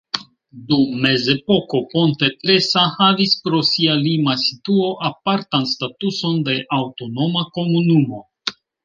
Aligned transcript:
Dum 0.69 0.85
mezepoko 1.01 1.81
Ponte 1.91 2.29
Tresa 2.43 2.85
havis 2.95 3.33
pro 3.47 3.59
sia 3.73 3.97
lima 4.07 4.35
situo 4.45 4.89
apartan 5.11 5.69
statuson 5.73 6.41
de 6.49 6.57
aŭtonoma 6.79 7.45
komunumo. 7.61 8.25